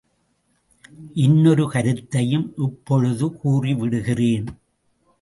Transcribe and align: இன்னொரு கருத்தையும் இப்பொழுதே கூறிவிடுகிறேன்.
இன்னொரு 1.15 1.69
கருத்தையும் 1.69 2.53
இப்பொழுதே 2.57 3.29
கூறிவிடுகிறேன். 3.43 4.47